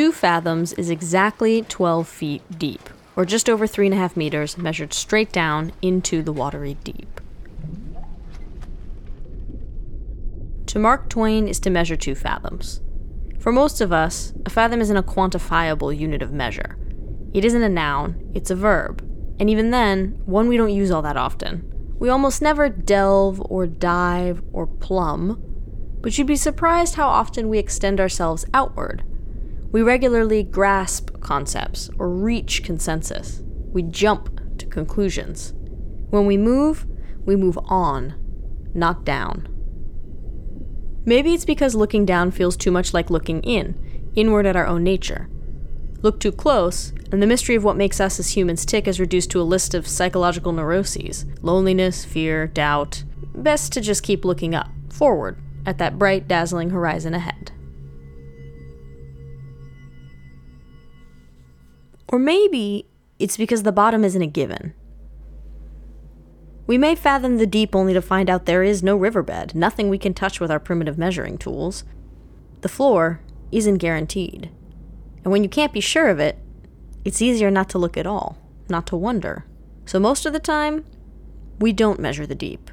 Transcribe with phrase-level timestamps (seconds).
[0.00, 4.56] two fathoms is exactly 12 feet deep, or just over three and a half meters
[4.56, 7.20] measured straight down into the watery deep.
[10.68, 12.80] To mark Twain is to measure two fathoms.
[13.40, 16.78] For most of us, a fathom isn't a quantifiable unit of measure.
[17.34, 19.06] It isn't a noun, it's a verb.
[19.38, 21.70] And even then, one we don't use all that often.
[21.98, 25.42] We almost never delve or dive or plumb,
[26.00, 29.04] but you'd be surprised how often we extend ourselves outward.
[29.72, 33.42] We regularly grasp concepts or reach consensus.
[33.72, 35.54] We jump to conclusions.
[36.10, 36.86] When we move,
[37.24, 38.14] we move on,
[38.74, 39.46] not down.
[41.04, 44.82] Maybe it's because looking down feels too much like looking in, inward at our own
[44.82, 45.30] nature.
[46.02, 49.30] Look too close, and the mystery of what makes us as humans tick is reduced
[49.30, 53.04] to a list of psychological neuroses loneliness, fear, doubt.
[53.34, 57.52] Best to just keep looking up, forward, at that bright, dazzling horizon ahead.
[62.10, 62.86] Or maybe
[63.20, 64.74] it's because the bottom isn't a given.
[66.66, 69.98] We may fathom the deep only to find out there is no riverbed, nothing we
[69.98, 71.84] can touch with our primitive measuring tools.
[72.62, 73.20] The floor
[73.52, 74.50] isn't guaranteed.
[75.22, 76.38] And when you can't be sure of it,
[77.04, 79.46] it's easier not to look at all, not to wonder.
[79.84, 80.84] So most of the time,
[81.60, 82.70] we don't measure the deep.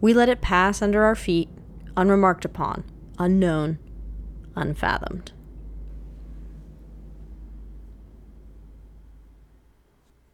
[0.00, 1.48] We let it pass under our feet,
[1.96, 2.84] unremarked upon,
[3.18, 3.78] unknown,
[4.56, 5.32] unfathomed.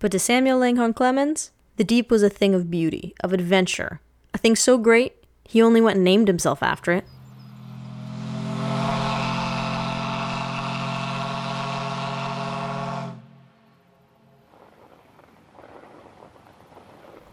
[0.01, 4.01] But to Samuel Langhorne Clemens, the deep was a thing of beauty, of adventure,
[4.33, 7.05] a thing so great he only went and named himself after it.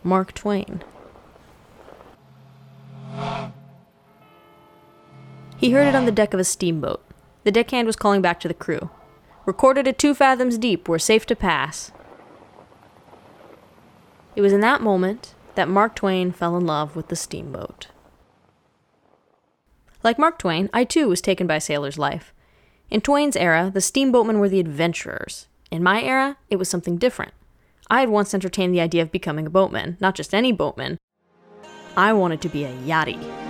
[0.04, 0.84] Mark Twain.
[5.58, 7.04] He heard it on the deck of a steamboat.
[7.44, 8.90] The deckhand was calling back to the crew.
[9.46, 11.92] Recorded at two fathoms deep, we're safe to pass.
[14.36, 17.88] It was in that moment that Mark Twain fell in love with the steamboat.
[20.04, 22.34] Like Mark Twain, I too was taken by sailor's life.
[22.92, 25.48] In Twain's era, the steamboatmen were the adventurers.
[25.72, 27.34] In my era, it was something different.
[27.90, 30.98] I had once entertained the idea of becoming a boatman, not just any boatman.
[31.98, 33.45] I wanted to be a yachty.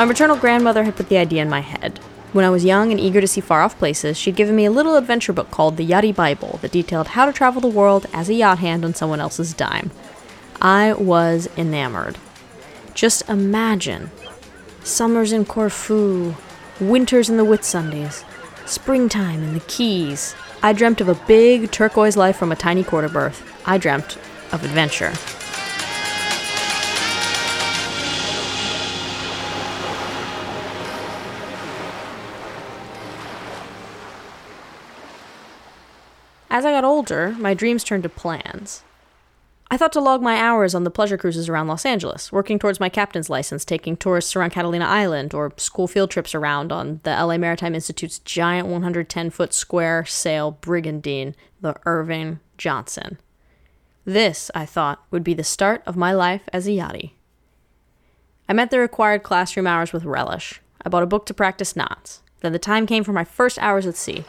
[0.00, 1.98] My maternal grandmother had put the idea in my head.
[2.32, 4.70] When I was young and eager to see far off places, she'd given me a
[4.70, 8.30] little adventure book called The Yachty Bible that detailed how to travel the world as
[8.30, 9.90] a yacht hand on someone else's dime.
[10.58, 12.16] I was enamored.
[12.94, 14.10] Just imagine
[14.82, 16.34] summers in Corfu,
[16.80, 18.24] winters in the Whitsundays,
[18.64, 20.34] springtime in the Keys.
[20.62, 23.42] I dreamt of a big turquoise life from a tiny quarter berth.
[23.66, 24.16] I dreamt
[24.50, 25.12] of adventure.
[36.60, 38.82] As I got older, my dreams turned to plans.
[39.70, 42.78] I thought to log my hours on the pleasure cruises around Los Angeles, working towards
[42.78, 47.12] my captain's license, taking tourists around Catalina Island, or school field trips around on the
[47.12, 53.18] LA Maritime Institute's giant 110 foot square sail brigantine, the Irving Johnson.
[54.04, 57.12] This, I thought, would be the start of my life as a yachty.
[58.50, 60.60] I met the required classroom hours with relish.
[60.84, 62.20] I bought a book to practice knots.
[62.40, 64.26] Then the time came for my first hours at sea.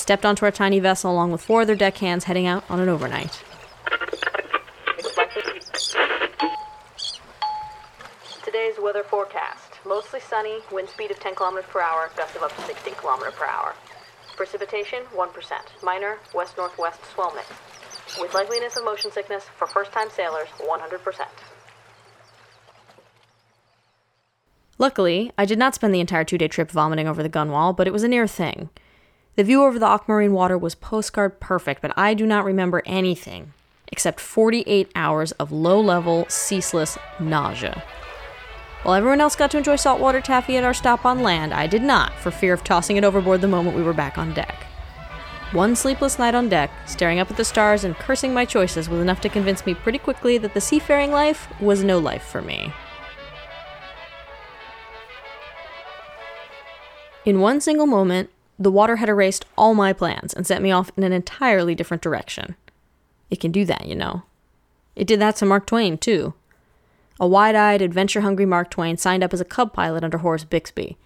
[0.00, 3.42] Stepped onto our tiny vessel along with four other deckhands heading out on an overnight.
[8.44, 9.78] Today's weather forecast.
[9.86, 13.34] Mostly sunny, wind speed of 10 kilometers per hour, gust of up to 16 kilometers
[13.34, 13.74] per hour.
[14.36, 15.82] Precipitation, 1%.
[15.82, 17.48] Minor, west-northwest swell mix.
[18.20, 21.26] With likeliness of motion sickness for first-time sailors, 100%.
[24.78, 27.86] Luckily, I did not spend the entire two day trip vomiting over the gunwale, but
[27.86, 28.70] it was a near thing.
[29.40, 33.54] The view over the aquamarine water was postcard perfect, but I do not remember anything
[33.88, 37.82] except 48 hours of low level, ceaseless nausea.
[38.82, 41.80] While everyone else got to enjoy saltwater taffy at our stop on land, I did
[41.80, 44.66] not, for fear of tossing it overboard the moment we were back on deck.
[45.52, 49.00] One sleepless night on deck, staring up at the stars and cursing my choices, was
[49.00, 52.74] enough to convince me pretty quickly that the seafaring life was no life for me.
[57.24, 58.28] In one single moment,
[58.60, 62.02] the water had erased all my plans and sent me off in an entirely different
[62.02, 62.56] direction.
[63.30, 64.24] It can do that, you know.
[64.94, 66.34] It did that to Mark Twain, too.
[67.18, 70.44] A wide eyed, adventure hungry Mark Twain signed up as a cub pilot under Horace
[70.44, 70.98] Bixby.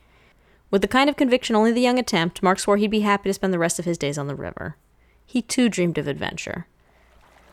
[0.70, 3.34] With the kind of conviction only the young attempt, Mark swore he'd be happy to
[3.34, 4.76] spend the rest of his days on the river.
[5.24, 6.66] he too dreamed of adventure.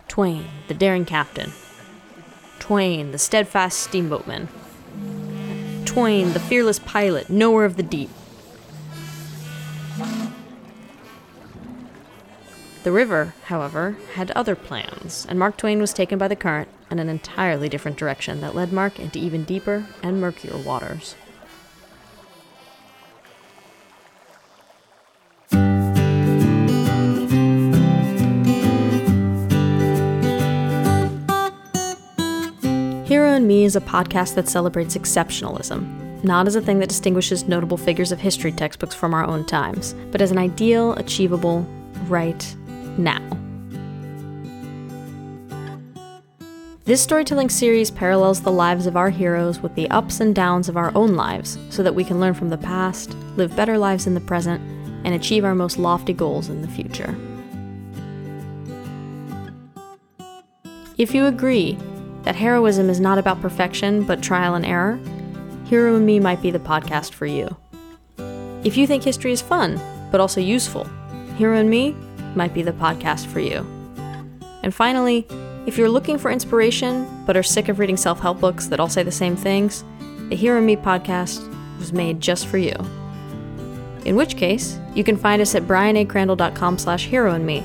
[0.07, 1.53] Twain, the daring captain.
[2.59, 4.47] Twain, the steadfast steamboatman.
[5.85, 8.09] Twain, the fearless pilot, knower of the deep.
[12.83, 16.97] The river, however, had other plans, and Mark Twain was taken by the current in
[16.97, 21.15] an entirely different direction that led Mark into even deeper and murkier waters.
[33.05, 37.47] Hero and Me is a podcast that celebrates exceptionalism, not as a thing that distinguishes
[37.47, 41.65] notable figures of history textbooks from our own times, but as an ideal, achievable,
[42.07, 42.55] right
[42.97, 43.21] now.
[46.83, 50.77] This storytelling series parallels the lives of our heroes with the ups and downs of
[50.77, 54.13] our own lives so that we can learn from the past, live better lives in
[54.13, 54.61] the present,
[55.05, 57.15] and achieve our most lofty goals in the future.
[60.97, 61.77] If you agree
[62.23, 64.99] that heroism is not about perfection but trial and error,
[65.71, 67.55] Hero and Me might be the podcast for you.
[68.65, 69.79] If you think history is fun
[70.11, 70.83] but also useful,
[71.37, 71.95] Hero and Me
[72.35, 73.65] might be the podcast for you.
[74.63, 75.25] And finally,
[75.65, 78.89] if you're looking for inspiration but are sick of reading self help books that all
[78.89, 79.85] say the same things,
[80.27, 81.39] the Hero and Me podcast
[81.79, 82.75] was made just for you.
[84.03, 87.59] In which case, you can find us at brianacrandall.com slash hero and me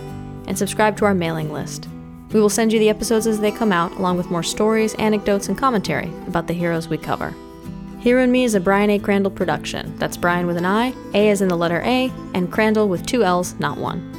[0.46, 1.88] and subscribe to our mailing list.
[2.30, 5.48] We will send you the episodes as they come out, along with more stories, anecdotes,
[5.48, 7.34] and commentary about the heroes we cover.
[8.06, 9.00] Hero and Me is a Brian A.
[9.00, 9.92] Crandall production.
[9.96, 13.24] That's Brian with an I, A is in the letter A, and Crandall with two
[13.24, 14.12] L's, not one.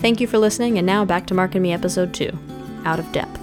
[0.00, 2.36] Thank you for listening, and now back to Mark and Me episode 2
[2.84, 3.40] Out of Depth.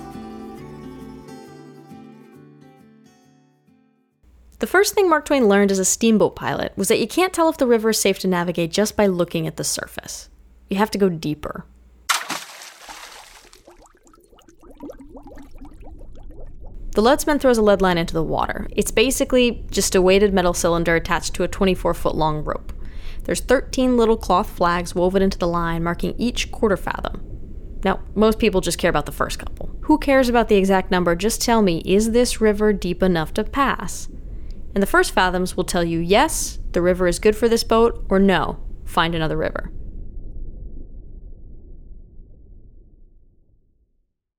[4.60, 7.48] The first thing Mark Twain learned as a steamboat pilot was that you can't tell
[7.48, 10.28] if the river is safe to navigate just by looking at the surface.
[10.70, 11.64] You have to go deeper.
[16.98, 18.68] The leadsman throws a lead line into the water.
[18.72, 22.74] It's basically just a weighted metal cylinder attached to a 24 foot long rope.
[23.26, 27.22] There's 13 little cloth flags woven into the line, marking each quarter fathom.
[27.84, 29.70] Now, most people just care about the first couple.
[29.82, 31.16] Who cares about the exact number?
[31.16, 34.08] Just tell me, is this river deep enough to pass?
[34.74, 38.04] And the first fathoms will tell you yes, the river is good for this boat,
[38.10, 39.72] or no, find another river.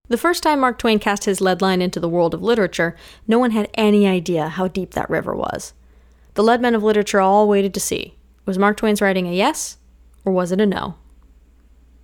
[0.09, 2.97] The first time Mark Twain cast his lead line into the world of literature,
[3.27, 5.75] no one had any idea how deep that river was.
[6.35, 8.15] The leadmen of literature all waited to see.
[8.47, 9.77] Was Mark Twain's writing a yes,
[10.25, 10.95] or was it a no?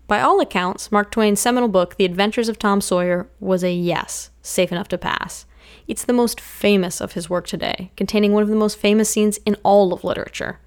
[0.06, 4.30] By all accounts, Mark Twain's seminal book, The Adventures of Tom Sawyer, was a yes,
[4.42, 5.46] safe enough to pass.
[5.88, 9.38] It's the most famous of his work today, containing one of the most famous scenes
[9.46, 10.58] in all of literature.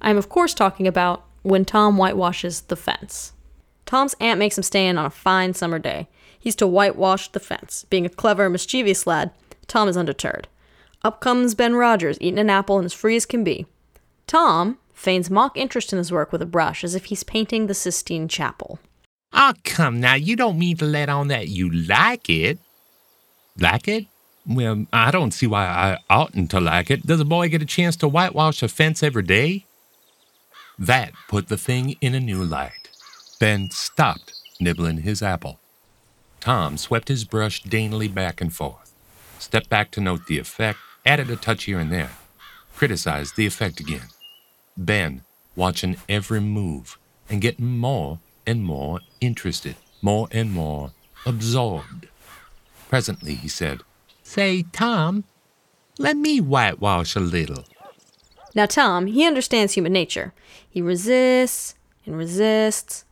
[0.00, 3.32] I'm, of course, talking about when Tom whitewashes the fence.
[3.86, 6.08] Tom's aunt makes him stay in on a fine summer day.
[6.44, 7.86] He's to whitewash the fence.
[7.88, 9.30] Being a clever, mischievous lad,
[9.66, 10.46] Tom is undeterred.
[11.02, 13.64] Up comes Ben Rogers, eating an apple and as free as can be.
[14.26, 17.72] Tom feigns mock interest in his work with a brush, as if he's painting the
[17.72, 18.78] Sistine Chapel.
[19.32, 22.58] Oh, come now, you don't mean to let on that you like it.
[23.58, 24.04] Like it?
[24.46, 27.06] Well, I don't see why I oughtn't to like it.
[27.06, 29.64] Does a boy get a chance to whitewash a fence every day?
[30.78, 32.90] That put the thing in a new light.
[33.40, 35.58] Ben stopped nibbling his apple.
[36.44, 38.94] Tom swept his brush daintily back and forth,
[39.38, 42.10] stepped back to note the effect, added a touch here and there,
[42.74, 44.08] criticized the effect again.
[44.76, 45.22] Ben
[45.56, 46.98] watching every move
[47.30, 50.90] and getting more and more interested, more and more
[51.24, 52.08] absorbed.
[52.90, 53.80] Presently he said,
[54.22, 55.24] Say, Tom,
[55.96, 57.64] let me whitewash a little.
[58.54, 60.34] Now, Tom, he understands human nature.
[60.68, 61.74] He resists
[62.04, 63.06] and resists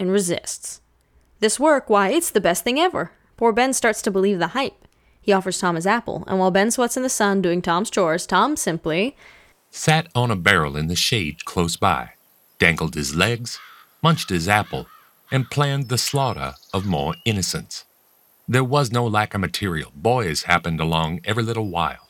[0.00, 0.81] and resists.
[1.42, 3.10] This work, why, it's the best thing ever.
[3.36, 4.86] Poor Ben starts to believe the hype.
[5.20, 8.26] He offers Tom his apple, and while Ben sweats in the sun doing Tom's chores,
[8.26, 9.16] Tom simply
[9.68, 12.10] sat on a barrel in the shade close by,
[12.60, 13.58] dangled his legs,
[14.04, 14.86] munched his apple,
[15.32, 17.86] and planned the slaughter of more innocents.
[18.46, 19.90] There was no lack of material.
[19.96, 22.06] Boys happened along every little while.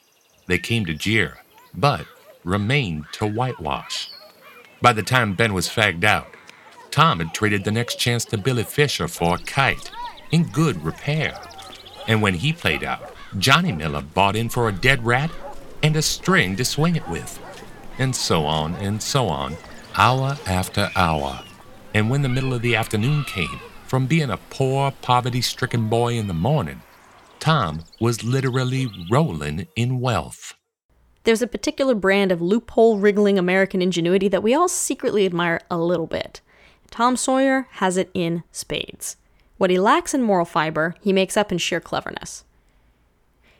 [0.47, 1.39] They came to jeer,
[1.73, 2.05] but
[2.45, 4.11] remained to whitewash.
[4.83, 6.37] By the time Ben was fagged out,
[6.93, 9.91] Tom had traded the next chance to Billy Fisher for a kite
[10.31, 11.35] in good repair.
[12.07, 15.31] And when he played out, Johnny Miller bought in for a dead rat
[15.83, 17.41] and a string to swing it with.
[17.99, 19.57] And so on and so on,
[19.97, 21.43] hour after hour.
[21.95, 26.15] And when the middle of the afternoon came, from being a poor, poverty stricken boy
[26.15, 26.83] in the morning,
[27.41, 30.55] Tom was literally rolling in wealth.
[31.25, 35.79] There's a particular brand of loophole wriggling American ingenuity that we all secretly admire a
[35.79, 36.41] little bit.
[36.93, 39.17] Tom Sawyer has it in spades.
[39.57, 42.45] What he lacks in moral fiber, he makes up in sheer cleverness.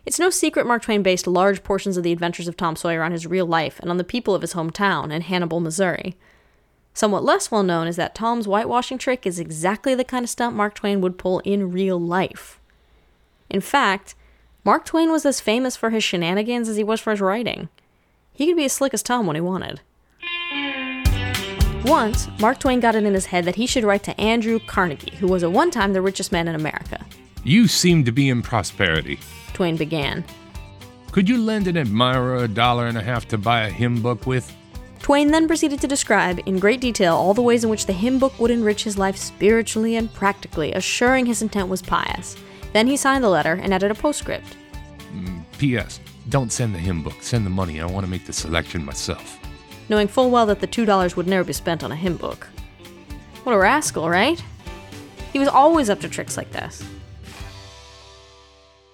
[0.05, 3.11] It's no secret Mark Twain based large portions of the adventures of Tom Sawyer on
[3.11, 6.15] his real life and on the people of his hometown in Hannibal, Missouri.
[6.93, 10.55] Somewhat less well known is that Tom's whitewashing trick is exactly the kind of stunt
[10.55, 12.59] Mark Twain would pull in real life.
[13.49, 14.13] In fact,
[14.63, 17.69] Mark Twain was as famous for his shenanigans as he was for his writing.
[18.31, 19.81] He could be as slick as Tom when he wanted.
[21.85, 25.17] Once, Mark Twain got it in his head that he should write to Andrew Carnegie,
[25.17, 27.05] who was at one time the richest man in America.
[27.43, 29.19] You seem to be in prosperity.
[29.51, 30.23] Twain began.
[31.11, 34.25] Could you lend an admirer a dollar and a half to buy a hymn book
[34.25, 34.55] with?
[34.99, 38.17] Twain then proceeded to describe in great detail all the ways in which the hymn
[38.17, 42.37] book would enrich his life spiritually and practically, assuring his intent was pious.
[42.71, 44.55] Then he signed the letter and added a postscript.
[45.13, 45.99] Mm, P.S.
[46.29, 47.21] Don't send the hymn book.
[47.21, 47.81] Send the money.
[47.81, 49.42] I want to make the selection myself.
[49.89, 52.47] Knowing full well that the $2 would never be spent on a hymn book.
[53.43, 54.41] What a rascal, right?
[55.31, 56.83] He was always up to tricks like this.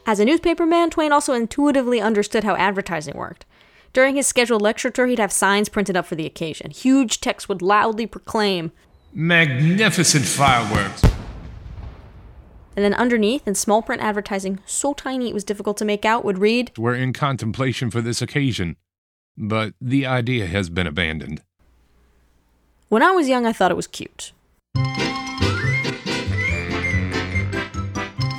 [0.05, 3.45] As a newspaperman, Twain also intuitively understood how advertising worked.
[3.93, 6.71] During his scheduled lecture tour, he'd have signs printed up for the occasion.
[6.71, 8.71] Huge text would loudly proclaim,
[9.13, 11.03] Magnificent fireworks.
[12.75, 16.23] and then underneath, in small print advertising so tiny it was difficult to make out,
[16.23, 18.75] would read, We're in contemplation for this occasion,
[19.39, 21.41] but the idea has been abandoned.
[22.89, 24.33] When I was young, I thought it was cute.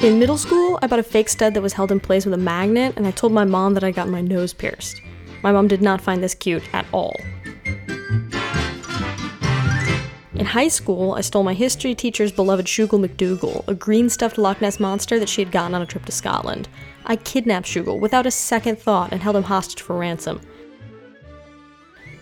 [0.02, 2.38] In middle school, I bought a fake stud that was held in place with a
[2.38, 5.00] magnet, and I told my mom that I got my nose pierced.
[5.42, 7.16] My mom did not find this cute at all.
[10.34, 14.60] In high school, I stole my history teacher's beloved Shugel McDougal, a green stuffed Loch
[14.60, 16.68] Ness monster that she had gotten on a trip to Scotland.
[17.04, 20.40] I kidnapped Shugel without a second thought and held him hostage for ransom.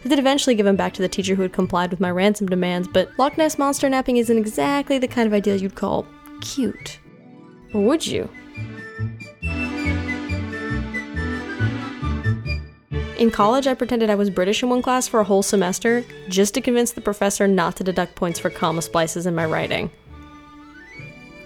[0.09, 2.89] Did eventually give him back to the teacher who had complied with my ransom demands,
[2.89, 6.07] but Loch Ness monster napping isn't exactly the kind of idea you'd call
[6.41, 6.99] cute.
[7.75, 8.31] Or would you?
[13.19, 16.55] In college, I pretended I was British in one class for a whole semester just
[16.55, 19.91] to convince the professor not to deduct points for comma splices in my writing.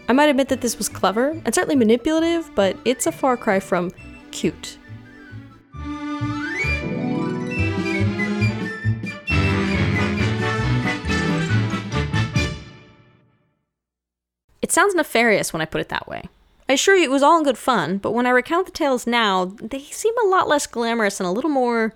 [0.09, 3.59] I might admit that this was clever and certainly manipulative, but it's a far cry
[3.59, 3.90] from
[4.31, 4.78] cute.
[14.72, 16.30] Sounds nefarious when I put it that way.
[16.66, 19.06] I assure you it was all in good fun, but when I recount the tales
[19.06, 21.92] now, they seem a lot less glamorous and a little more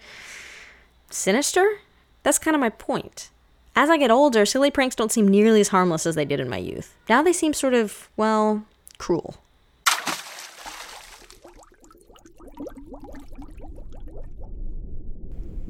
[1.09, 1.79] sinister.
[2.23, 3.31] That's kind of my point.
[3.75, 6.51] As I get older, silly pranks don't seem nearly as harmless as they did in
[6.51, 6.95] my youth.
[7.09, 8.67] Now they seem sort of, well,
[8.99, 9.37] cruel.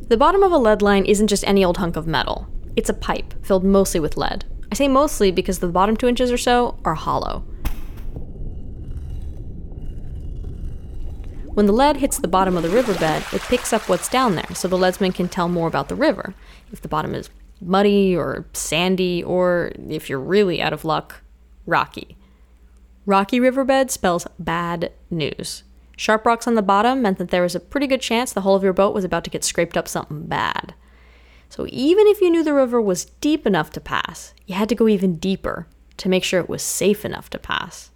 [0.08, 2.48] The bottom of a lead line isn't just any old hunk of metal.
[2.74, 4.44] It's a pipe filled mostly with lead.
[4.70, 7.44] I say mostly because the bottom two inches or so are hollow.
[11.54, 14.54] When the lead hits the bottom of the riverbed, it picks up what's down there,
[14.54, 16.34] so the leadsman can tell more about the river.
[16.70, 17.30] If the bottom is
[17.62, 21.22] muddy or sandy, or if you're really out of luck,
[21.64, 22.18] rocky.
[23.06, 25.62] Rocky riverbed spells bad news.
[25.96, 28.54] Sharp rocks on the bottom meant that there was a pretty good chance the hull
[28.54, 30.74] of your boat was about to get scraped up something bad.
[31.48, 34.74] So even if you knew the river was deep enough to pass, you had to
[34.74, 37.90] go even deeper to make sure it was safe enough to pass.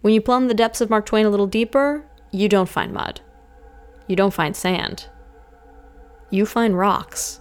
[0.00, 3.20] When you plumb the depths of Mark Twain a little deeper, you don't find mud.
[4.06, 5.06] You don't find sand.
[6.30, 7.40] You find rocks.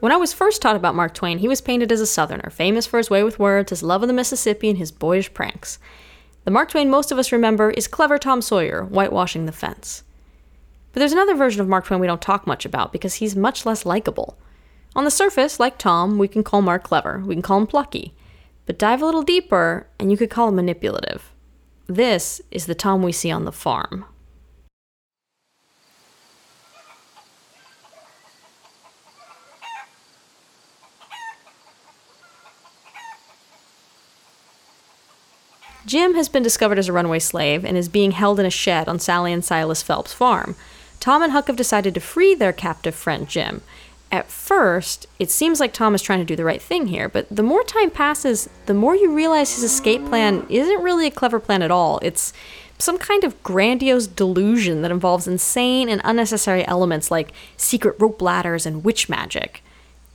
[0.00, 2.86] When I was first taught about Mark Twain, he was painted as a Southerner, famous
[2.86, 5.78] for his way with words, his love of the Mississippi, and his boyish pranks.
[6.44, 10.02] The Mark Twain most of us remember is clever Tom Sawyer, whitewashing the fence.
[10.92, 13.66] But there's another version of Mark Twain we don't talk much about because he's much
[13.66, 14.38] less likable.
[14.96, 18.14] On the surface, like Tom, we can call Mark clever, we can call him plucky.
[18.66, 21.32] But dive a little deeper, and you could call him manipulative.
[21.86, 24.04] This is the Tom we see on the farm.
[35.88, 38.88] Jim has been discovered as a runaway slave and is being held in a shed
[38.88, 40.54] on Sally and Silas Phelps' farm.
[41.00, 43.62] Tom and Huck have decided to free their captive friend Jim.
[44.12, 47.26] At first, it seems like Tom is trying to do the right thing here, but
[47.30, 51.40] the more time passes, the more you realize his escape plan isn't really a clever
[51.40, 51.98] plan at all.
[52.02, 52.34] It's
[52.76, 58.66] some kind of grandiose delusion that involves insane and unnecessary elements like secret rope ladders
[58.66, 59.64] and witch magic.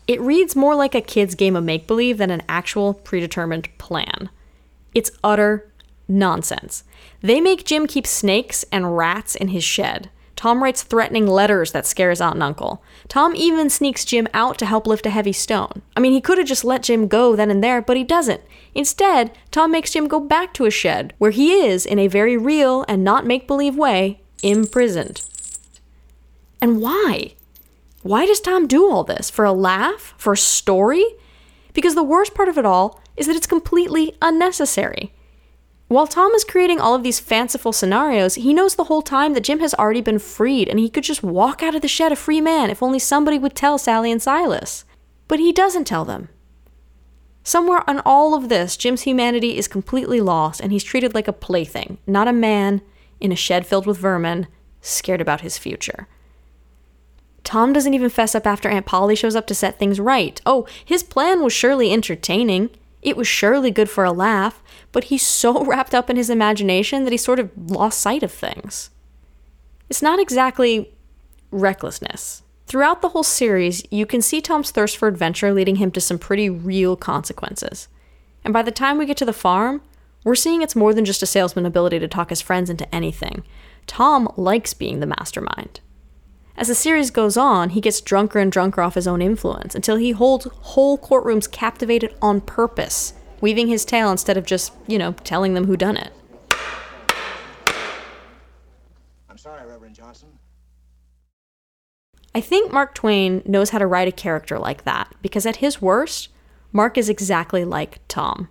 [0.07, 4.29] It reads more like a kid's game of make believe than an actual predetermined plan.
[4.93, 5.71] It's utter
[6.07, 6.83] nonsense.
[7.21, 10.09] They make Jim keep snakes and rats in his shed.
[10.35, 12.83] Tom writes threatening letters that scares aunt and uncle.
[13.07, 15.81] Tom even sneaks Jim out to help lift a heavy stone.
[15.95, 18.41] I mean, he could have just let Jim go then and there, but he doesn't.
[18.75, 22.35] Instead, Tom makes Jim go back to his shed, where he is, in a very
[22.35, 25.21] real and not make believe way, imprisoned.
[26.61, 27.35] And why?
[28.01, 29.29] Why does Tom do all this?
[29.29, 30.13] For a laugh?
[30.17, 31.05] For a story?
[31.73, 35.13] Because the worst part of it all is that it's completely unnecessary.
[35.87, 39.43] While Tom is creating all of these fanciful scenarios, he knows the whole time that
[39.43, 42.15] Jim has already been freed and he could just walk out of the shed a
[42.15, 44.85] free man if only somebody would tell Sally and Silas.
[45.27, 46.29] But he doesn't tell them.
[47.43, 51.33] Somewhere on all of this, Jim's humanity is completely lost and he's treated like a
[51.33, 52.81] plaything, not a man
[53.19, 54.47] in a shed filled with vermin,
[54.81, 56.07] scared about his future.
[57.43, 60.41] Tom doesn't even fess up after Aunt Polly shows up to set things right.
[60.45, 62.69] Oh, his plan was surely entertaining.
[63.03, 67.03] It was surely good for a laugh, but he's so wrapped up in his imagination
[67.03, 68.89] that he sort of lost sight of things.
[69.89, 70.95] It's not exactly
[71.51, 72.41] recklessness.
[72.65, 76.17] Throughout the whole series, you can see Tom's thirst for adventure leading him to some
[76.17, 77.89] pretty real consequences.
[78.43, 79.81] And by the time we get to the farm,
[80.23, 83.43] we're seeing it's more than just a salesman's ability to talk his friends into anything.
[83.85, 85.81] Tom likes being the mastermind.
[86.55, 89.95] As the series goes on, he gets drunker and drunker off his own influence until
[89.95, 95.13] he holds whole courtrooms captivated on purpose, weaving his tale instead of just, you know,
[95.23, 96.13] telling them who done it.
[99.27, 100.29] I'm sorry, Reverend Johnson.
[102.35, 105.81] I think Mark Twain knows how to write a character like that because at his
[105.81, 106.29] worst,
[106.71, 108.47] Mark is exactly like Tom.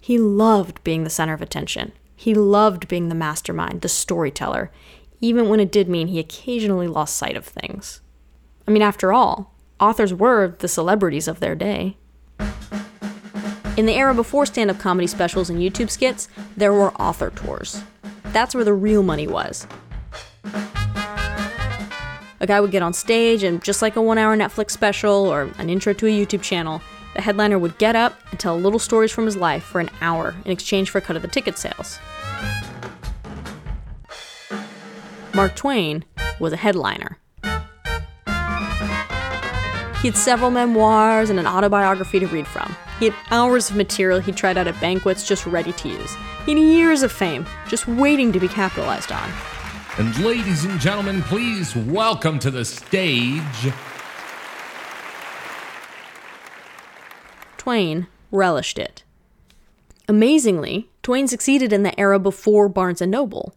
[0.00, 1.92] He loved being the center of attention.
[2.16, 4.70] He loved being the mastermind, the storyteller
[5.20, 8.00] even when it did mean he occasionally lost sight of things.
[8.66, 11.96] I mean, after all, authors were the celebrities of their day.
[13.76, 17.82] In the era before stand up comedy specials and YouTube skits, there were author tours.
[18.24, 19.66] That's where the real money was.
[22.42, 25.50] A guy would get on stage, and just like a one hour Netflix special or
[25.58, 26.80] an intro to a YouTube channel,
[27.14, 30.34] the headliner would get up and tell little stories from his life for an hour
[30.44, 31.98] in exchange for a cut of the ticket sales.
[35.32, 36.04] Mark Twain
[36.40, 37.18] was a headliner.
[40.02, 42.74] He had several memoirs and an autobiography to read from.
[42.98, 46.16] He had hours of material he tried out at banquets just ready to use.
[46.46, 49.30] He had years of fame just waiting to be capitalized on.
[49.98, 53.72] And ladies and gentlemen, please welcome to the stage.
[57.56, 59.04] Twain relished it.
[60.08, 63.54] Amazingly, Twain succeeded in the era before Barnes and Noble.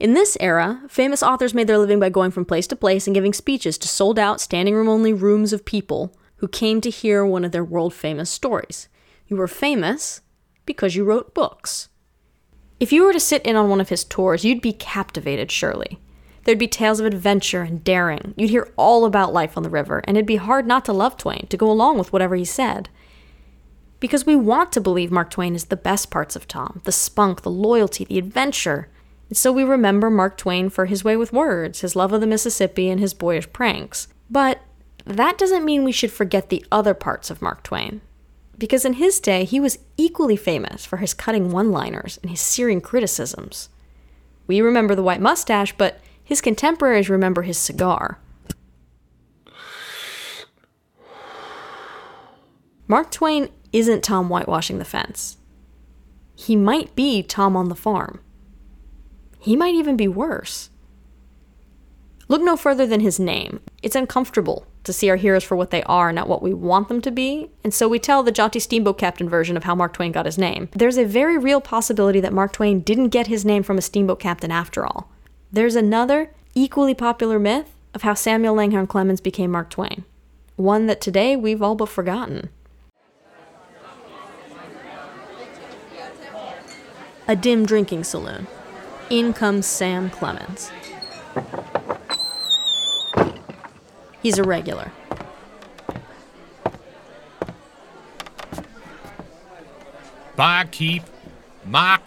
[0.00, 3.14] In this era, famous authors made their living by going from place to place and
[3.14, 7.24] giving speeches to sold out, standing room only rooms of people who came to hear
[7.24, 8.88] one of their world famous stories.
[9.28, 10.20] You were famous
[10.66, 11.88] because you wrote books.
[12.80, 16.00] If you were to sit in on one of his tours, you'd be captivated, surely.
[16.44, 18.34] There'd be tales of adventure and daring.
[18.36, 21.16] You'd hear all about life on the river, and it'd be hard not to love
[21.16, 22.90] Twain, to go along with whatever he said.
[24.00, 27.42] Because we want to believe Mark Twain is the best parts of Tom the spunk,
[27.42, 28.90] the loyalty, the adventure.
[29.34, 32.88] So we remember Mark Twain for his way with words, his love of the Mississippi,
[32.88, 34.06] and his boyish pranks.
[34.30, 34.60] But
[35.04, 38.00] that doesn't mean we should forget the other parts of Mark Twain.
[38.56, 42.40] Because in his day, he was equally famous for his cutting one liners and his
[42.40, 43.70] searing criticisms.
[44.46, 48.20] We remember the white mustache, but his contemporaries remember his cigar.
[52.86, 55.38] Mark Twain isn't Tom whitewashing the fence.
[56.36, 58.20] He might be Tom on the farm.
[59.44, 60.70] He might even be worse.
[62.28, 63.60] Look no further than his name.
[63.82, 67.02] It's uncomfortable to see our heroes for what they are, not what we want them
[67.02, 70.12] to be, and so we tell the jaunty steamboat captain version of how Mark Twain
[70.12, 70.70] got his name.
[70.72, 74.18] There's a very real possibility that Mark Twain didn't get his name from a steamboat
[74.18, 75.10] captain after all.
[75.52, 80.06] There's another, equally popular myth of how Samuel Langhorne Clemens became Mark Twain,
[80.56, 82.48] one that today we've all but forgotten.
[87.28, 88.46] A dim drinking saloon.
[89.10, 90.70] In comes Sam Clemens.
[94.22, 94.90] He's a regular.
[100.36, 101.02] Barkeep
[101.64, 102.00] Mark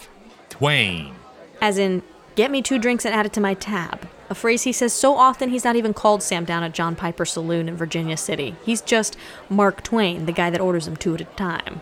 [0.50, 1.14] Twain.
[1.62, 2.04] As in,
[2.36, 4.08] get me two drinks and add it to my tab.
[4.30, 7.24] A phrase he says so often he's not even called Sam down at John Piper
[7.24, 8.56] Saloon in Virginia City.
[8.66, 9.16] He's just
[9.50, 11.82] Mark Twain, the guy that orders them two at a time.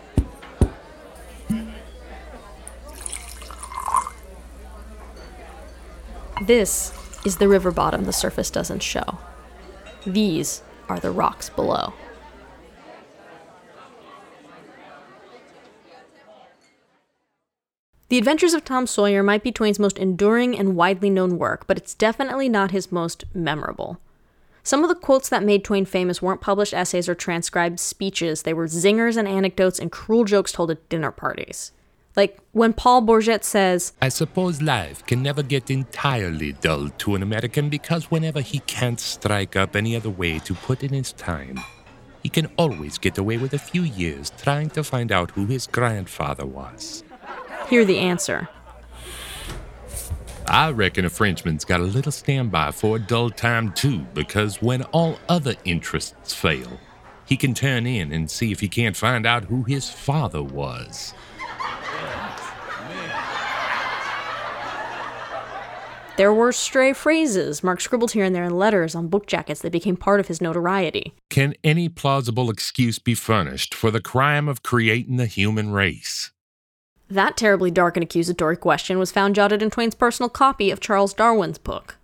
[6.42, 6.92] This
[7.24, 9.18] is the river bottom the surface doesn't show.
[10.06, 11.94] These are the rocks below.
[18.08, 21.76] The Adventures of Tom Sawyer might be Twain's most enduring and widely known work, but
[21.76, 23.98] it's definitely not his most memorable.
[24.62, 28.54] Some of the quotes that made Twain famous weren't published essays or transcribed speeches, they
[28.54, 31.72] were zingers and anecdotes and cruel jokes told at dinner parties.
[32.16, 37.22] Like when Paul Bourget says, I suppose life can never get entirely dull to an
[37.22, 41.60] American because whenever he can't strike up any other way to put in his time,
[42.22, 45.66] he can always get away with a few years trying to find out who his
[45.66, 47.04] grandfather was.
[47.68, 48.48] Hear the answer.
[50.48, 54.84] I reckon a Frenchman's got a little standby for a dull time too, because when
[54.84, 56.80] all other interests fail,
[57.26, 61.12] he can turn in and see if he can't find out who his father was.
[66.16, 69.70] There were stray phrases Mark scribbled here and there in letters on book jackets that
[69.70, 71.12] became part of his notoriety.
[71.28, 76.30] Can any plausible excuse be furnished for the crime of creating the human race?
[77.10, 81.12] That terribly dark and accusatory question was found jotted in Twain's personal copy of Charles
[81.12, 81.98] Darwin's book.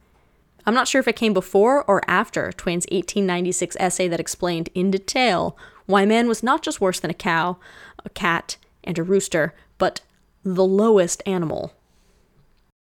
[0.66, 4.90] I'm not sure if it came before or after Twain's 1896 essay that explained in
[4.90, 7.56] detail why man was not just worse than a cow,
[8.04, 10.02] a cat, and a rooster, but
[10.44, 11.72] the lowest animal.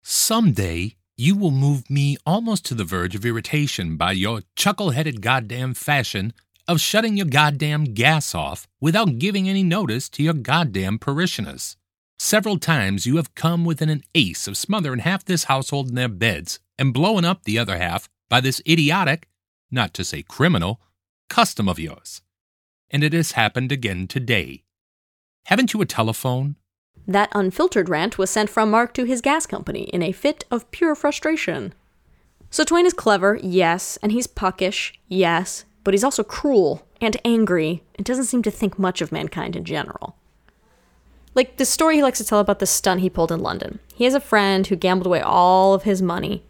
[0.03, 5.21] Someday, you will move me almost to the verge of irritation by your chuckle headed
[5.21, 6.33] goddamn fashion
[6.67, 11.77] of shutting your goddamn gas off without giving any notice to your goddamn parishioners.
[12.19, 16.09] Several times you have come within an ace of smothering half this household in their
[16.09, 19.29] beds and blowing up the other half by this idiotic,
[19.71, 20.81] not to say criminal,
[21.29, 22.23] custom of yours.
[22.89, 24.63] And it has happened again today.
[25.45, 26.57] Haven't you a telephone?
[27.11, 30.70] That unfiltered rant was sent from Mark to his gas company in a fit of
[30.70, 31.75] pure frustration.
[32.51, 37.83] So Twain is clever, yes, and he's puckish, yes, but he's also cruel and angry
[37.96, 40.14] and doesn't seem to think much of mankind in general.
[41.35, 43.81] Like the story he likes to tell about the stunt he pulled in London.
[43.92, 46.44] He has a friend who gambled away all of his money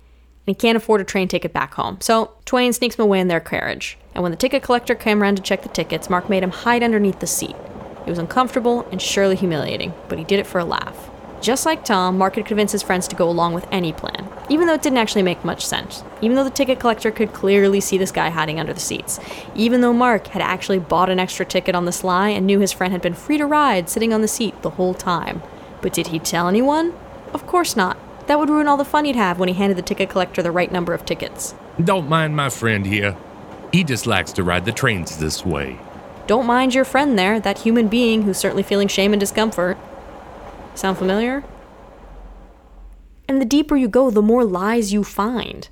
[0.46, 1.96] and he can't afford a train ticket back home.
[2.03, 3.96] So Twain sneaks him away in their carriage.
[4.14, 6.83] And when the ticket collector came around to check the tickets, Mark made him hide
[6.83, 7.57] underneath the seat.
[8.07, 11.11] It was uncomfortable and surely humiliating, but he did it for a laugh.
[11.41, 14.67] Just like Tom, Mark could convince his friends to go along with any plan, even
[14.67, 16.05] though it didn't actually make much sense.
[16.21, 19.19] Even though the ticket collector could clearly see this guy hiding under the seats.
[19.55, 22.73] Even though Mark had actually bought an extra ticket on the sly and knew his
[22.73, 25.43] friend had been free to ride sitting on the seat the whole time.
[25.81, 26.93] But did he tell anyone?
[27.33, 27.97] Of course not.
[28.27, 30.53] That would ruin all the fun he'd have when he handed the ticket collector the
[30.53, 31.55] right number of tickets.
[31.83, 33.17] Don't mind my friend here.
[33.73, 35.79] He just likes to ride the trains this way.
[36.31, 39.77] Don't mind your friend there, that human being who's certainly feeling shame and discomfort.
[40.77, 41.43] Sound familiar?
[43.27, 45.69] And the deeper you go, the more lies you find.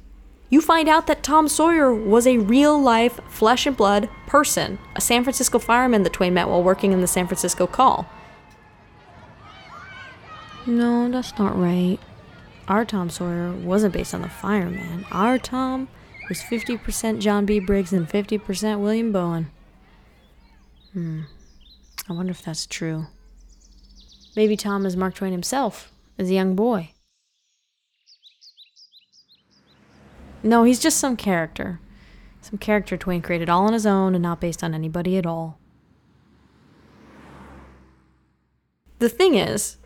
[0.51, 5.01] You find out that Tom Sawyer was a real life, flesh and blood person, a
[5.01, 8.11] San Francisco fireman that Twain met while working in the San Francisco Call.
[10.67, 11.99] No, that's not right.
[12.67, 15.07] Our Tom Sawyer wasn't based on the fireman.
[15.13, 15.87] Our Tom
[16.29, 17.61] was 50% John B.
[17.61, 19.53] Briggs and 50% William Bowen.
[20.93, 21.23] Hmm.
[22.09, 23.07] I wonder if that's true.
[24.35, 26.93] Maybe Tom is Mark Twain himself as a young boy.
[30.43, 31.81] No, he's just some character.
[32.41, 35.59] Some character Twain created all on his own and not based on anybody at all.
[39.01, 39.77] The thing is,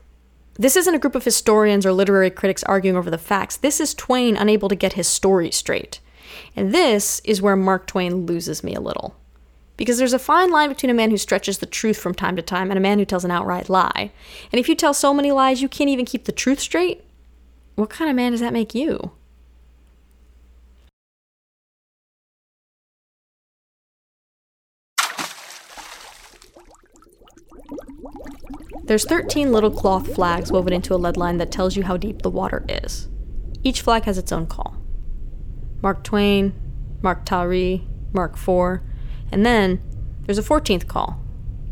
[0.54, 3.56] this isn't a group of historians or literary critics arguing over the facts.
[3.56, 6.00] This is Twain unable to get his story straight.
[6.54, 9.16] And this is where Mark Twain loses me a little.
[9.76, 12.42] Because there's a fine line between a man who stretches the truth from time to
[12.42, 14.12] time and a man who tells an outright lie.
[14.52, 17.04] And if you tell so many lies you can't even keep the truth straight,
[17.74, 19.12] what kind of man does that make you?
[28.84, 32.22] There's 13 little cloth flags woven into a lead line that tells you how deep
[32.22, 33.08] the water is.
[33.62, 34.76] Each flag has its own call.
[35.80, 36.52] Mark Twain,
[37.00, 38.80] Mark Tari, Mark IV,
[39.32, 39.82] and then
[40.26, 41.20] there's a 14th call,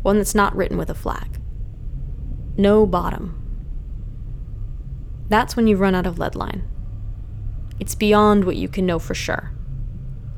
[0.01, 1.39] one that's not written with a flag.
[2.57, 3.37] No bottom.
[5.29, 6.67] That's when you've run out of lead line.
[7.79, 9.51] It's beyond what you can know for sure.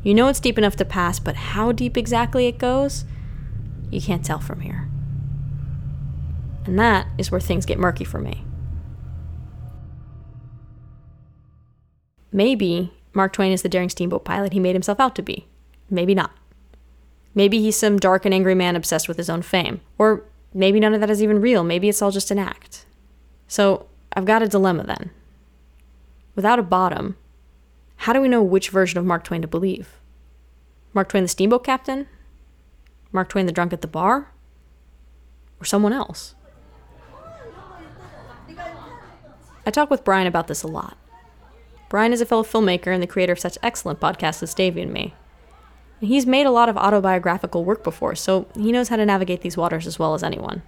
[0.04, 3.06] You know it's deep enough to pass, but how deep exactly it goes,
[3.90, 4.90] you can't tell from here.
[6.66, 8.46] And that is where things get murky for me.
[12.32, 15.48] Maybe Mark Twain is the daring steamboat pilot he made himself out to be.
[15.90, 16.32] Maybe not.
[17.36, 19.82] Maybe he's some dark and angry man obsessed with his own fame.
[19.98, 21.64] Or maybe none of that is even real.
[21.64, 22.86] Maybe it's all just an act.
[23.48, 25.12] So I've got a dilemma then.
[26.36, 27.16] Without a bottom,
[27.98, 30.00] how do we know which version of Mark Twain to believe?
[30.94, 32.08] Mark Twain the steamboat captain?
[33.12, 34.32] Mark Twain the drunk at the bar?
[35.60, 36.36] Or someone else?
[39.66, 40.98] I talk with Brian about this a lot.
[41.90, 44.92] Brian is a fellow filmmaker and the creator of such excellent podcasts as Davey and
[44.92, 45.14] Me.
[46.04, 49.40] And he's made a lot of autobiographical work before, so he knows how to navigate
[49.40, 50.62] these waters as well as anyone.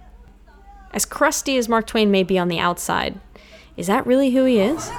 [0.94, 3.20] As crusty as Mark Twain may be on the outside,
[3.76, 4.84] is that really who he is?
[4.84, 4.92] So,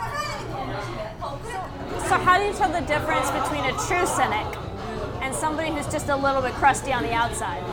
[2.19, 4.45] how do you tell the difference between a true cynic
[5.23, 7.63] and somebody who's just a little bit crusty on the outside?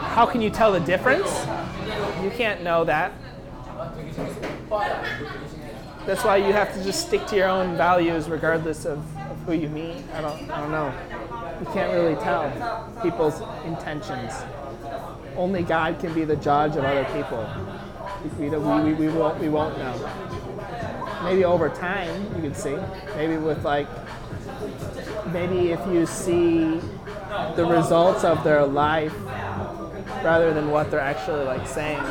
[0.00, 1.46] How can you tell the difference?
[2.22, 3.14] You can't know that.
[6.04, 9.52] That's why you have to just stick to your own values regardless of, of who
[9.52, 10.02] you meet.
[10.12, 10.92] I don't, I don't know.
[11.60, 14.32] You can't really tell people's intentions.
[15.36, 17.48] Only God can be the judge of other people.
[18.38, 20.10] We, we, we, we, won't, we won't know.
[21.22, 22.76] Maybe over time you can see.
[23.14, 23.86] Maybe with like,
[25.32, 26.80] maybe if you see
[27.54, 29.14] the results of their life
[30.24, 32.02] rather than what they're actually like saying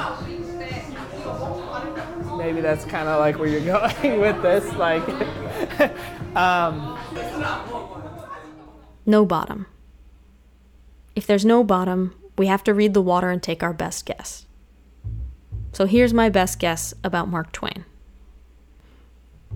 [2.37, 3.61] maybe that's kind of like where you're
[4.01, 4.71] going with this.
[4.75, 5.03] Like,
[6.35, 6.97] um,
[9.05, 9.65] no bottom.
[11.15, 14.45] If there's no bottom, we have to read the water and take our best guess.
[15.71, 17.85] So here's my best guess about Mark Twain.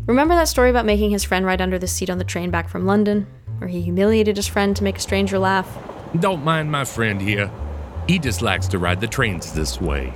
[0.05, 2.69] Remember that story about making his friend ride under the seat on the train back
[2.69, 5.77] from London, where he humiliated his friend to make a stranger laugh?
[6.19, 7.51] Don't mind my friend here.
[8.07, 10.13] He just likes to ride the trains this way.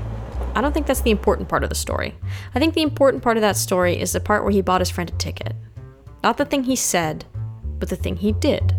[0.56, 2.16] I don't think that's the important part of the story.
[2.56, 4.90] I think the important part of that story is the part where he bought his
[4.90, 5.56] friend a ticket.
[6.24, 7.26] Not the thing he said,
[7.80, 8.74] but the thing he did.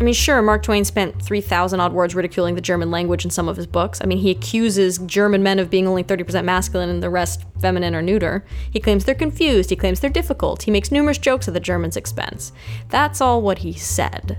[0.00, 3.48] I mean, sure, Mark Twain spent 3,000 odd words ridiculing the German language in some
[3.48, 4.00] of his books.
[4.02, 7.94] I mean, he accuses German men of being only 30% masculine and the rest feminine
[7.94, 8.44] or neuter.
[8.70, 11.96] He claims they're confused, he claims they're difficult, he makes numerous jokes at the Germans'
[11.96, 12.52] expense.
[12.88, 14.38] That's all what he said.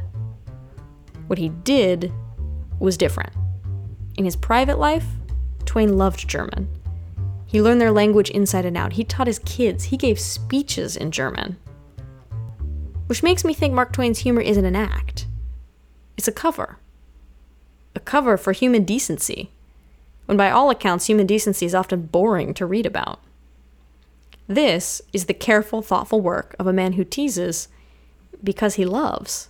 [1.28, 2.14] What he did
[2.80, 3.34] was different.
[4.18, 5.06] In his private life,
[5.66, 6.70] Twain loved German.
[7.46, 8.94] He learned their language inside and out.
[8.94, 9.86] He taught his kids.
[9.86, 11.58] He gave speeches in German.
[13.08, 15.28] Which makes me think Mark Twain's humor isn't an act,
[16.18, 16.78] it's a cover.
[17.96, 19.52] A cover for human decency,
[20.26, 23.22] when by all accounts, human decency is often boring to read about.
[24.48, 27.68] This is the careful, thoughtful work of a man who teases
[28.44, 29.50] because he loves.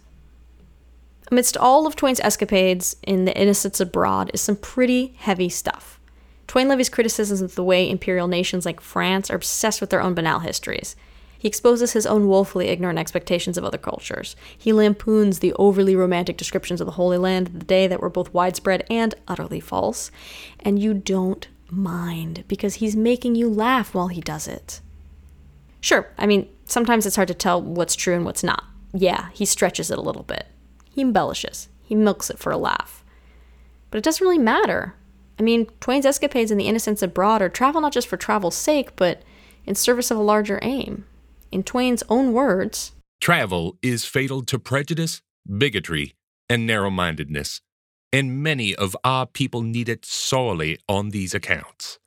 [1.32, 6.00] Amidst all of Twain's escapades in The Innocents Abroad is some pretty heavy stuff.
[6.48, 10.14] Twain levies criticisms of the way imperial nations like France are obsessed with their own
[10.14, 10.96] banal histories.
[11.38, 14.36] He exposes his own woefully ignorant expectations of other cultures.
[14.58, 18.10] He lampoons the overly romantic descriptions of the Holy Land of the day that were
[18.10, 20.10] both widespread and utterly false.
[20.60, 24.82] And you don't mind because he's making you laugh while he does it.
[25.82, 28.64] Sure, I mean, sometimes it's hard to tell what's true and what's not.
[28.94, 30.48] Yeah, he stretches it a little bit.
[30.90, 33.04] He embellishes, he milks it for a laugh.
[33.92, 34.96] But it doesn't really matter.
[35.38, 38.96] I mean, Twain's escapades in The Innocents Abroad are travel not just for travel's sake,
[38.96, 39.22] but
[39.66, 41.06] in service of a larger aim.
[41.52, 45.22] In Twain's own words, Travel is fatal to prejudice,
[45.58, 46.14] bigotry,
[46.50, 47.62] and narrow mindedness,
[48.14, 52.00] and many of our people need it sorely on these accounts.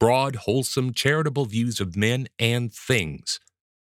[0.00, 3.38] Broad, wholesome, charitable views of men and things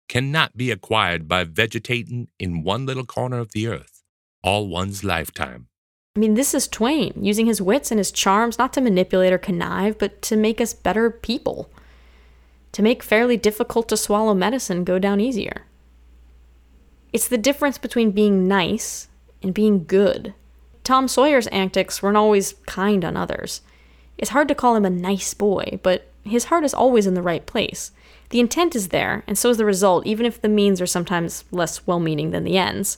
[0.10, 4.02] cannot be acquired by vegetating in one little corner of the earth
[4.44, 5.68] all one's lifetime.
[6.14, 9.38] I mean, this is Twain using his wits and his charms not to manipulate or
[9.38, 11.70] connive, but to make us better people,
[12.74, 15.68] to make fairly difficult to swallow medicine go down easier.
[17.14, 19.08] It's the difference between being nice
[19.42, 20.34] and being good.
[20.84, 23.62] Tom Sawyer's antics weren't always kind on others.
[24.18, 27.22] It's hard to call him a nice boy, but his heart is always in the
[27.22, 27.92] right place.
[28.32, 31.46] The intent is there, and so is the result, even if the means are sometimes
[31.52, 32.98] less well meaning than the ends.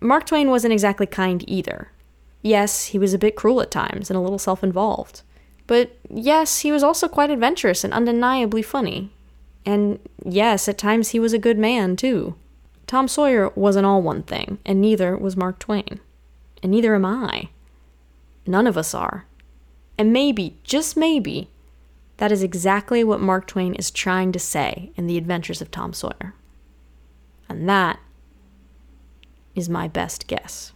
[0.00, 1.90] Mark Twain wasn't exactly kind either.
[2.42, 5.22] Yes, he was a bit cruel at times and a little self involved.
[5.66, 9.12] But yes, he was also quite adventurous and undeniably funny.
[9.64, 12.34] And yes, at times he was a good man, too.
[12.86, 16.00] Tom Sawyer wasn't all one thing, and neither was Mark Twain.
[16.62, 17.50] And neither am I.
[18.46, 19.26] None of us are.
[19.96, 21.50] And maybe, just maybe,
[22.16, 25.92] that is exactly what Mark Twain is trying to say in The Adventures of Tom
[25.92, 26.34] Sawyer.
[27.48, 28.00] And that
[29.54, 30.72] is my best guess.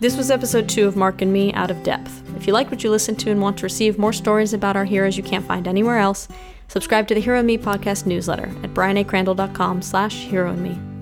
[0.00, 2.22] This was episode two of Mark and Me Out of Depth.
[2.36, 4.84] If you like what you listened to and want to receive more stories about our
[4.84, 6.28] heroes you can't find anywhere else,
[6.68, 10.97] subscribe to the Hero Me podcast newsletter at brianacrandall.com slash hero and me.